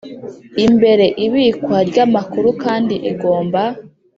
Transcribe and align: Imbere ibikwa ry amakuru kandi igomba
Imbere 0.65 1.05
ibikwa 1.25 1.77
ry 1.89 1.97
amakuru 2.05 2.49
kandi 2.63 2.95
igomba 3.11 3.61